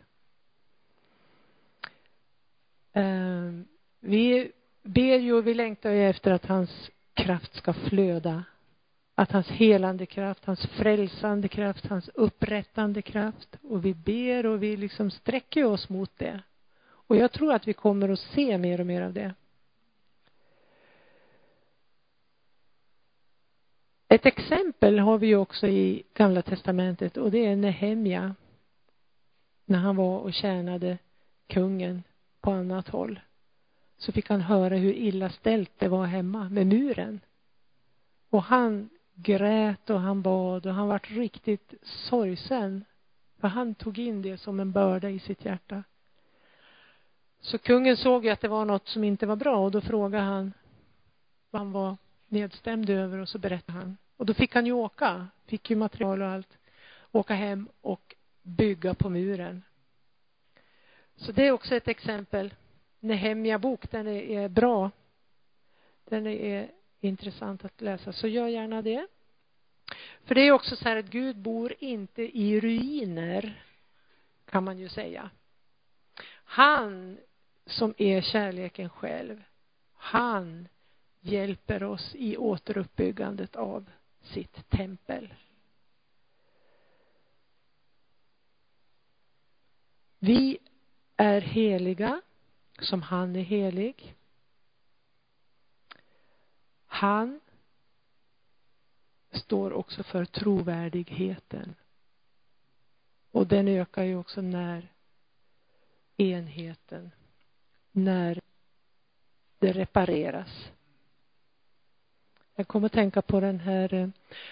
[2.92, 3.68] Ehm,
[4.00, 8.44] vi ber ju och vi längtar ju efter att hans kraft ska flöda.
[9.14, 13.58] Att hans helande kraft, hans frälsande kraft, hans upprättande kraft.
[13.62, 16.42] Och vi ber och vi liksom sträcker oss mot det.
[17.06, 19.34] Och jag tror att vi kommer att se mer och mer av det.
[24.08, 28.34] Ett exempel har vi ju också i Gamla testamentet och det är Nehemja.
[29.64, 30.98] När han var och tjänade
[31.46, 32.02] kungen
[32.40, 33.20] på annat håll
[33.96, 37.20] så fick han höra hur illa ställt det var hemma med muren.
[38.30, 42.84] Och han grät och han bad och han vart riktigt sorgsen.
[43.40, 45.84] För han tog in det som en börda i sitt hjärta.
[47.46, 50.24] Så kungen såg ju att det var något som inte var bra och då frågade
[50.24, 50.52] han
[51.50, 51.96] vad han var
[52.28, 53.96] nedstämd över och så berättade han.
[54.16, 56.58] Och då fick han ju åka, fick ju material och allt,
[57.12, 59.62] åka hem och bygga på muren.
[61.16, 62.54] Så det är också ett exempel.
[63.00, 64.90] Nehemja bok, den är, är bra.
[66.04, 66.70] Den är
[67.00, 69.06] intressant att läsa, så gör gärna det.
[70.24, 73.62] För det är också så här att Gud bor inte i ruiner,
[74.44, 75.30] kan man ju säga.
[76.44, 77.18] Han
[77.66, 79.42] som är kärleken själv,
[79.92, 80.68] han
[81.20, 83.90] hjälper oss i återuppbyggandet av
[84.22, 85.34] sitt tempel.
[90.18, 90.58] Vi
[91.16, 92.20] är heliga
[92.80, 94.14] som han är helig.
[96.86, 97.40] Han
[99.30, 101.74] står också för trovärdigheten.
[103.30, 104.92] Och den ökar ju också när
[106.16, 107.10] enheten,
[107.96, 108.40] när
[109.58, 110.70] det repareras.
[112.54, 114.08] Jag kommer att tänka på den här eh,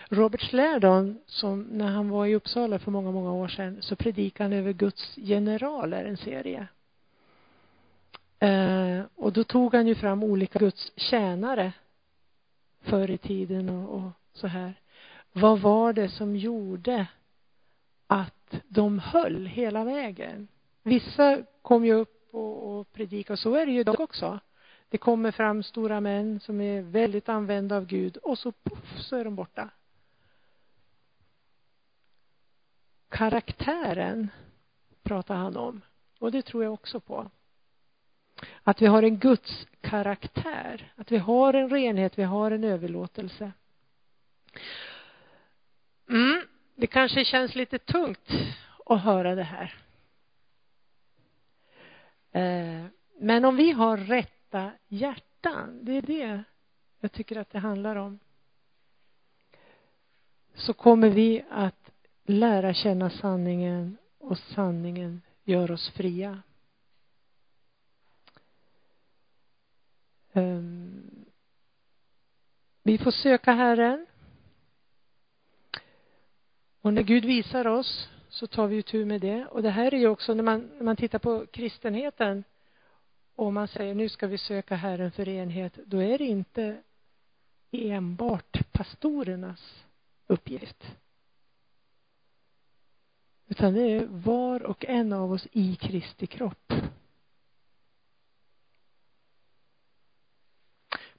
[0.09, 4.45] Robert Slärdon som när han var i Uppsala för många, många år sedan så predikade
[4.45, 6.67] han över Guds generaler, en serie.
[8.39, 11.73] Eh, och då tog han ju fram olika Guds tjänare
[12.81, 14.75] förr i tiden och, och så här.
[15.33, 17.07] Vad var det som gjorde
[18.07, 20.49] att de höll hela vägen?
[20.83, 22.05] Vissa kom ju
[22.35, 22.79] och,
[23.31, 24.41] och så är det ju idag också.
[24.89, 29.17] Det kommer fram stora män som är väldigt använda av Gud och så puff så
[29.17, 29.71] är de borta.
[33.09, 34.29] Karaktären
[35.03, 35.81] pratar han om
[36.19, 37.31] och det tror jag också på.
[38.63, 43.53] Att vi har en Guds karaktär, att vi har en renhet, vi har en överlåtelse.
[46.09, 46.43] Mm,
[46.75, 48.31] det kanske känns lite tungt
[48.87, 49.84] att höra det här.
[52.35, 52.85] Eh,
[53.19, 56.45] men om vi har rätta hjärtan, det är det
[57.01, 58.19] jag tycker att det handlar om,
[60.55, 61.91] så kommer vi att
[62.25, 66.43] lära känna sanningen och sanningen gör oss fria.
[70.33, 71.25] Ehm,
[72.83, 74.07] vi får söka Herren.
[76.81, 79.47] Och när Gud visar oss så tar vi tur med det.
[79.47, 82.45] Och det här är ju också när man, när man tittar på kristenheten
[83.35, 86.83] och man säger nu ska vi söka Herren för enhet, då är det inte
[87.71, 89.85] enbart pastorernas
[90.27, 90.85] uppgift.
[93.47, 96.73] Utan det är var och en av oss i Kristi kropp.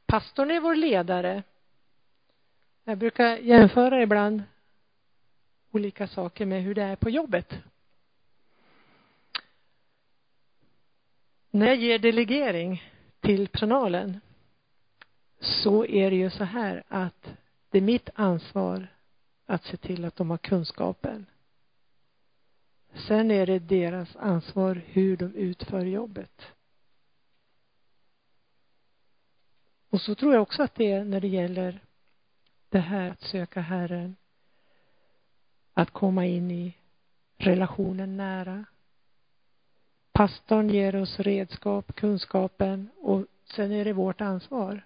[0.06, 1.44] Pastorn är vår ledare.
[2.84, 4.44] Jag brukar jämföra ibland
[5.76, 7.54] olika saker med hur det är på jobbet.
[11.52, 12.84] När jag ger delegering
[13.20, 14.20] till personalen
[15.40, 17.34] så är det ju så här att
[17.70, 18.88] det är mitt ansvar
[19.46, 21.26] att se till att de har kunskapen.
[23.08, 26.42] Sen är det deras ansvar hur de utför jobbet.
[29.90, 31.80] Och så tror jag också att det är när det gäller
[32.70, 34.16] det här att söka Herren.
[35.78, 36.78] Att komma in i
[37.38, 38.66] relationen nära.
[40.12, 44.86] Pastorn ger oss redskap, kunskapen och sen är det vårt ansvar.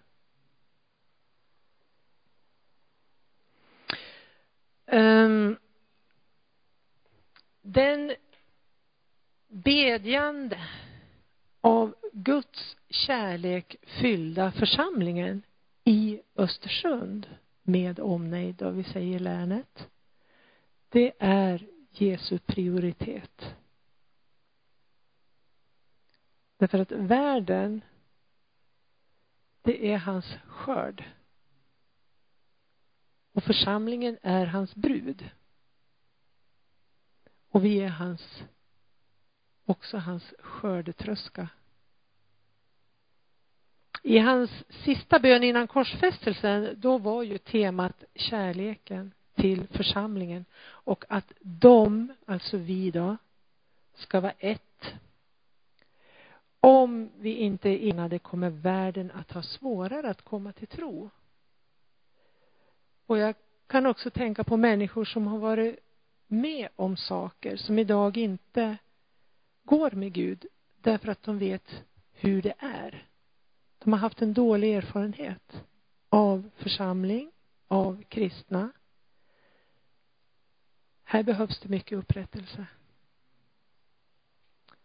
[4.85, 5.57] Ehm,
[7.61, 8.15] den
[9.47, 10.59] bedjande
[11.61, 15.41] av Guds kärlek fyllda församlingen
[15.83, 17.27] i Östersund
[17.63, 19.89] med omnejd, och vi säger länet.
[20.89, 23.55] Det är Jesu prioritet.
[26.57, 27.81] Därför att världen,
[29.61, 31.03] det är hans skörd.
[33.31, 35.29] Och församlingen är hans brud.
[37.49, 38.43] Och vi är hans,
[39.65, 41.49] också hans skördetröska.
[44.03, 51.33] I hans sista bön innan korsfästelsen, då var ju temat kärleken till församlingen och att
[51.39, 53.17] de, alltså vi då,
[53.93, 54.85] ska vara ett.
[56.59, 61.09] Om vi inte är enade kommer världen att ha svårare att komma till tro.
[63.05, 63.35] Och jag
[63.67, 65.79] kan också tänka på människor som har varit
[66.27, 68.77] med om saker som idag inte
[69.63, 70.45] går med Gud
[70.81, 73.07] därför att de vet hur det är.
[73.79, 75.63] De har haft en dålig erfarenhet
[76.09, 77.31] av församling,
[77.67, 78.71] av kristna.
[81.11, 82.65] Här behövs det mycket upprättelse.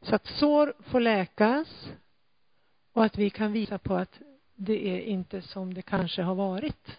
[0.01, 1.89] Så att sår får läkas
[2.93, 4.18] och att vi kan visa på att
[4.55, 6.99] det är inte som det kanske har varit.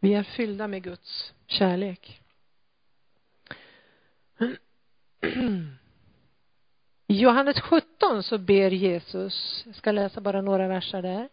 [0.00, 2.22] Vi är fyllda med Guds kärlek.
[7.06, 11.28] I Johannes 17 så ber Jesus, jag ska läsa bara några verser där.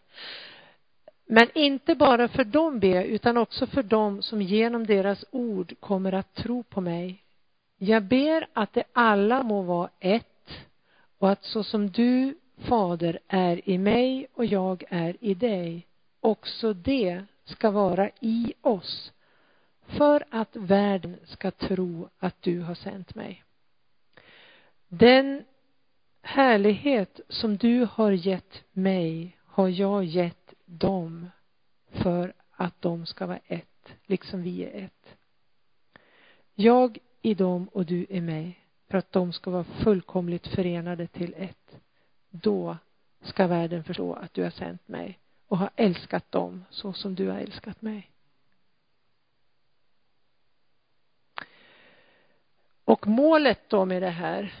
[1.34, 5.74] Men inte bara för dem ber jag utan också för dem som genom deras ord
[5.80, 7.24] kommer att tro på mig.
[7.78, 10.50] Jag ber att de alla må vara ett
[11.18, 15.86] och att så som du fader är i mig och jag är i dig
[16.20, 19.12] också det ska vara i oss
[19.86, 23.44] för att världen ska tro att du har sänt mig.
[24.88, 25.44] Den
[26.22, 30.41] härlighet som du har gett mig har jag gett
[30.78, 31.30] dem
[31.90, 35.16] för att de ska vara ett, liksom vi är ett.
[36.54, 38.58] Jag i dem och du i mig,
[38.88, 41.76] för att de ska vara fullkomligt förenade till ett.
[42.30, 42.76] Då
[43.22, 45.18] ska världen förstå att du har sänt mig
[45.48, 48.10] och har älskat dem så som du har älskat mig.
[52.84, 54.54] Och målet då med det här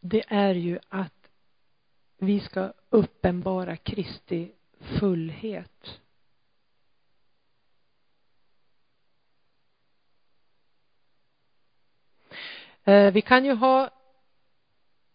[0.00, 1.19] det är ju att
[2.20, 6.00] vi ska uppenbara Kristi fullhet.
[12.84, 13.90] Eh, vi kan ju ha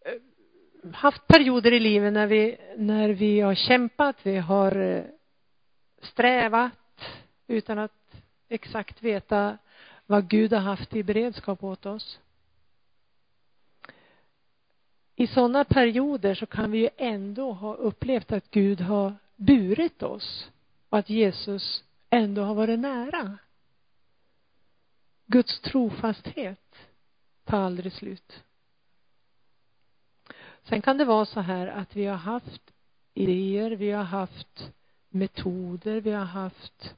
[0.05, 5.03] eh, haft perioder i livet när vi, när vi har kämpat, vi har eh,
[6.01, 6.71] strävat
[7.47, 8.15] utan att
[8.49, 9.57] exakt veta
[10.05, 12.19] vad Gud har haft i beredskap åt oss.
[15.15, 20.51] I sådana perioder så kan vi ju ändå ha upplevt att Gud har burit oss
[20.89, 23.37] och att Jesus ändå har varit nära.
[25.25, 26.75] Guds trofasthet
[27.43, 28.43] tar aldrig slut.
[30.63, 32.73] Sen kan det vara så här att vi har haft
[33.13, 34.71] idéer, vi har haft
[35.09, 36.95] metoder, vi har haft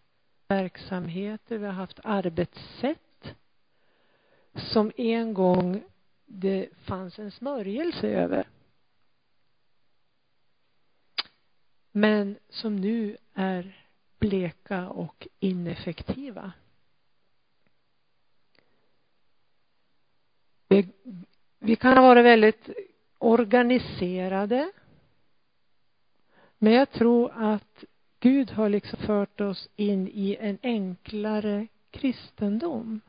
[0.47, 3.35] verksamheter, vi har haft arbetssätt
[4.55, 5.83] som en gång
[6.27, 8.47] det fanns en smörjelse över.
[11.91, 13.87] Men som nu är
[14.19, 16.51] bleka och ineffektiva.
[20.67, 20.87] Vi,
[21.59, 22.69] vi kan ha varit väldigt
[23.17, 24.71] organiserade.
[26.57, 27.83] Men jag tror att
[28.19, 33.01] Gud har liksom fört oss in i en enklare kristendom.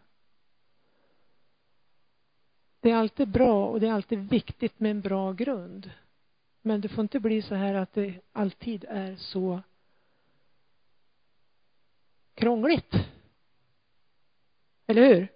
[2.81, 5.91] Det är alltid bra och det är alltid viktigt med en bra grund.
[6.63, 9.61] Men det får inte bli så här att det alltid är så
[12.35, 12.95] krångligt.
[14.87, 15.29] Eller hur?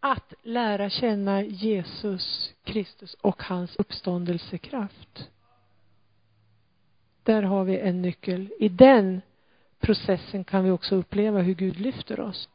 [0.00, 5.30] Att lära känna Jesus Kristus och hans uppståndelsekraft.
[7.22, 8.52] Där har vi en nyckel.
[8.58, 9.20] I den
[9.78, 12.48] processen kan vi också uppleva hur Gud lyfter oss.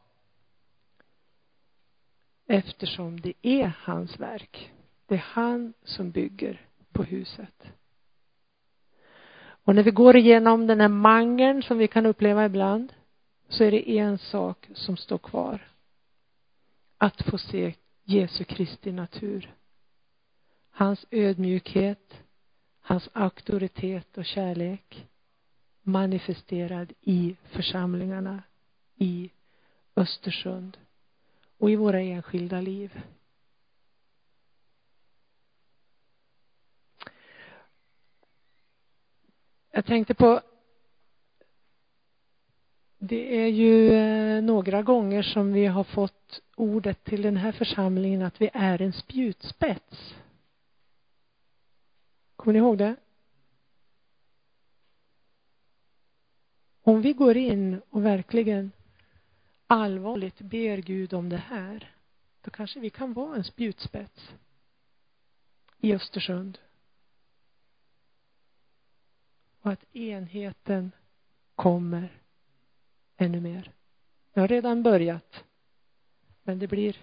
[2.46, 4.72] Eftersom det är hans verk.
[5.06, 7.72] Det är han som bygger på huset.
[9.36, 12.92] Och när vi går igenom den här mangeln som vi kan uppleva ibland
[13.48, 15.68] så är det en sak som står kvar.
[16.98, 17.74] Att få se
[18.04, 19.54] Jesu Kristi natur.
[20.70, 22.22] Hans ödmjukhet,
[22.80, 25.06] hans auktoritet och kärlek
[25.82, 28.42] manifesterad i församlingarna
[28.96, 29.30] i
[29.96, 30.76] Östersund
[31.58, 33.00] och i våra enskilda liv.
[39.70, 40.40] Jag tänkte på
[42.98, 48.22] det är ju eh, några gånger som vi har fått ordet till den här församlingen
[48.22, 50.14] att vi är en spjutspets.
[52.36, 52.96] Kommer ni ihåg det?
[56.82, 58.72] Om vi går in och verkligen
[59.66, 61.94] allvarligt ber Gud om det här,
[62.40, 64.34] då kanske vi kan vara en spjutspets
[65.78, 66.58] i Östersund.
[69.60, 70.92] Och att enheten
[71.54, 72.20] kommer
[73.16, 73.72] ännu mer.
[74.32, 75.44] Jag har redan börjat.
[76.42, 76.96] Men det blir,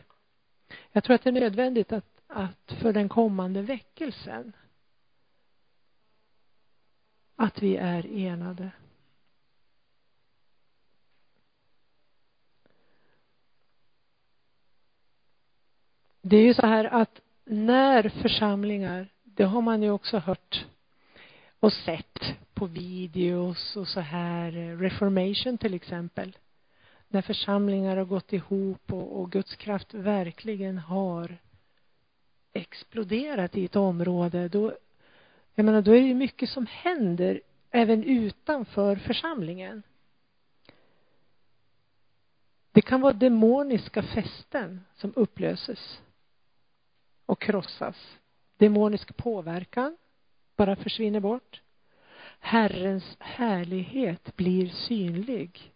[0.92, 4.54] jag tror att det är nödvändigt att, att för den kommande väckelsen
[7.36, 8.72] att vi är enade.
[16.22, 20.66] Det är ju så här att när församlingar, det har man ju också hört
[21.60, 26.38] och sett på videos och så här, eh, reformation till exempel.
[27.08, 31.38] När församlingar har gått ihop och, och Guds kraft verkligen har
[32.54, 34.74] exploderat i ett område, då,
[35.56, 37.42] jag menar, då är det ju mycket som händer
[37.72, 39.84] även utanför församlingen.
[42.72, 46.02] Det kan vara demoniska fästen som upplöses
[47.26, 48.18] och krossas.
[48.58, 49.98] Demonisk påverkan
[50.56, 51.62] bara försvinner bort.
[52.40, 55.74] Herrens härlighet blir synlig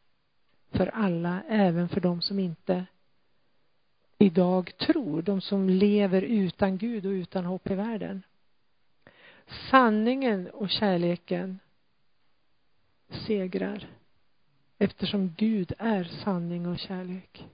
[0.72, 2.86] för alla, även för de som inte
[4.18, 8.24] idag tror, de som lever utan Gud och utan hopp i världen.
[9.72, 11.60] Sanningen och kärleken
[13.28, 13.88] segrar
[14.78, 17.46] eftersom Gud är sanning och kärlek.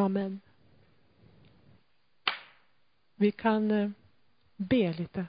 [0.00, 0.40] Amen.
[3.14, 3.90] Vi kan eh,
[4.56, 5.26] be lite.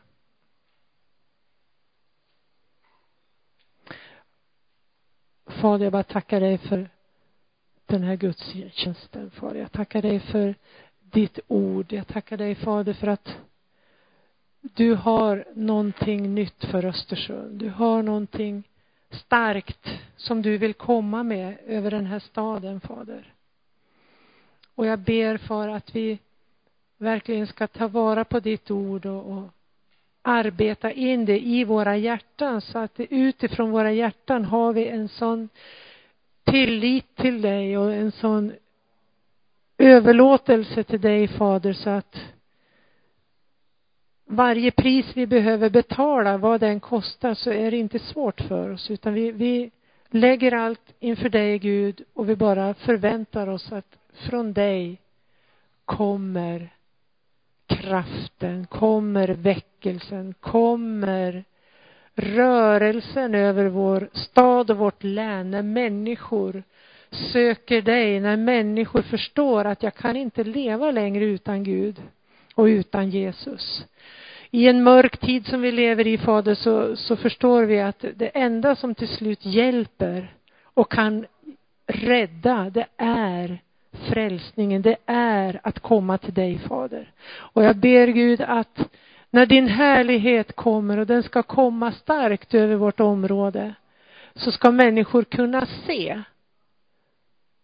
[5.46, 6.90] Fader, jag bara tackar dig för
[7.86, 9.60] den här gudstjänsten, Fader.
[9.60, 10.56] Jag tackar dig för
[11.00, 11.94] ditt ord.
[11.94, 13.38] Jag tackar dig, Fader, för att
[14.62, 17.60] du har någonting nytt för Östersund.
[17.60, 18.64] Du har någonting
[19.10, 23.34] starkt som du vill komma med över den här staden, Fader.
[24.76, 26.20] Och jag ber för att vi
[26.98, 29.44] verkligen ska ta vara på ditt ord och, och
[30.22, 35.50] arbeta in det i våra hjärtan så att utifrån våra hjärtan har vi en sån
[36.44, 38.52] tillit till dig och en sån
[39.78, 42.18] överlåtelse till dig Fader så att
[44.26, 48.92] varje pris vi behöver betala, vad den kostar, så är det inte svårt för oss.
[48.92, 49.72] Utan vi, vi
[50.10, 55.02] lägger allt inför dig Gud och vi bara förväntar oss att från dig
[55.86, 56.70] kommer
[57.68, 61.44] kraften, kommer väckelsen, kommer
[62.16, 66.64] rörelsen över vår stad och vårt län när människor
[67.12, 72.02] söker dig, när människor förstår att jag kan inte leva längre utan Gud
[72.56, 73.86] och utan Jesus.
[74.52, 78.28] I en mörk tid som vi lever i, Fader, så, så förstår vi att det
[78.28, 81.26] enda som till slut hjälper och kan
[81.88, 83.62] rädda, det är
[83.92, 87.12] frälsningen, det är att komma till dig, Fader.
[87.32, 88.90] Och jag ber Gud att
[89.30, 93.76] när din härlighet kommer och den ska komma starkt över vårt område,
[94.36, 96.22] så ska människor kunna se.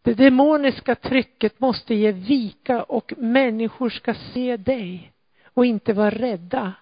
[0.02, 5.12] Det demoniska trycket måste ge vika och människor ska se dig
[5.54, 6.74] och inte vara rädda.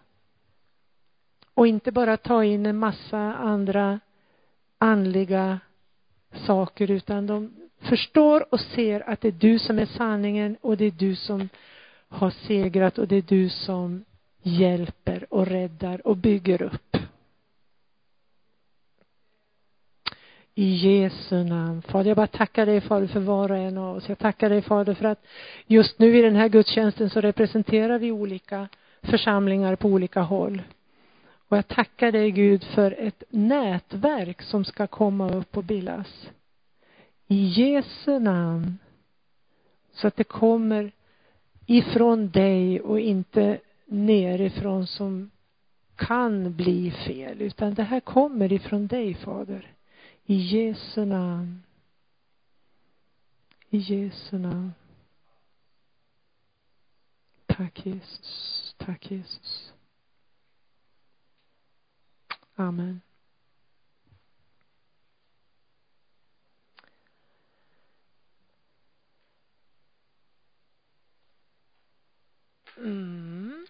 [1.53, 3.99] Och inte bara ta in en massa andra
[4.77, 5.59] andliga
[6.31, 10.85] saker utan de förstår och ser att det är du som är sanningen och det
[10.85, 11.49] är du som
[12.09, 14.05] har segrat och det är du som
[14.41, 16.97] hjälper och räddar och bygger upp.
[20.57, 21.81] I Jesu namn.
[21.81, 24.09] Fader, jag bara tackar dig Fader för var och en av oss.
[24.09, 25.25] Jag tackar dig Fader för att
[25.67, 28.67] just nu i den här gudstjänsten så representerar vi olika
[29.01, 30.61] församlingar på olika håll.
[31.47, 36.29] Och jag tackar dig Gud för ett nätverk som ska komma upp och bildas.
[37.27, 38.77] I Jesu namn.
[39.91, 40.91] Så att det kommer
[41.65, 45.31] ifrån dig och inte nerifrån som
[45.95, 49.75] kan bli fel, utan det här kommer ifrån dig, Fader.
[50.25, 51.63] I Jesu namn.
[53.69, 54.73] I Jesu namn.
[57.45, 58.75] Tack Jesus.
[58.77, 59.73] Tack Jesus.
[62.55, 63.01] Amen.
[72.77, 73.67] Mm.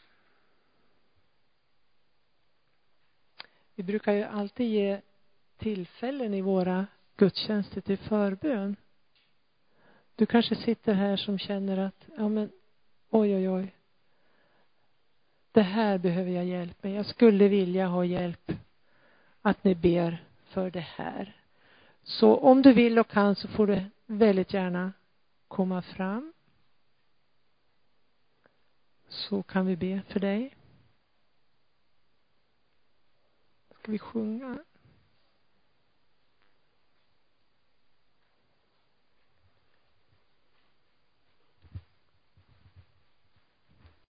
[3.75, 5.01] Vi brukar ju alltid ge
[5.57, 6.87] tillfällen i våra
[7.17, 8.75] gudstjänster till förbön.
[10.15, 12.51] Du kanske sitter här som känner att, ja men,
[13.09, 13.75] oj, oj, oj.
[15.51, 16.93] Det här behöver jag hjälp med.
[16.93, 18.51] Jag skulle vilja ha hjälp
[19.41, 21.35] att ni ber för det här.
[22.03, 24.93] Så om du vill och kan så får du väldigt gärna
[25.47, 26.33] komma fram.
[29.07, 30.55] Så kan vi be för dig.
[33.79, 34.59] Ska vi sjunga?